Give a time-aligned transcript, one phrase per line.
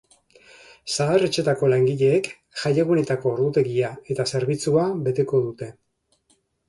[0.93, 2.29] Zahar-etxeetako langileek
[2.63, 5.69] jaiegunetako ordutegia eta zerbitzua beteko dute.